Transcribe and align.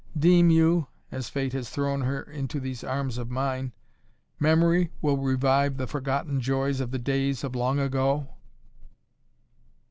Deem 0.17 0.49
you 0.49 0.87
as 1.11 1.29
fate 1.29 1.53
has 1.53 1.69
thrown 1.69 2.01
her 2.01 2.23
into 2.23 2.59
these 2.59 2.83
arms 2.83 3.19
of 3.19 3.29
mine 3.29 3.71
memory 4.39 4.91
will 4.99 5.17
revive 5.17 5.77
the 5.77 5.85
forgotten 5.85 6.41
joys 6.41 6.79
of 6.79 6.89
the 6.89 6.97
days 6.97 7.43
of 7.43 7.55
long 7.55 7.77
ago?" 7.79 8.27